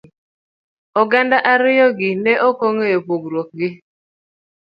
[1.01, 3.69] Oganda ariyo gi ne okeng'eyo pogruok gi.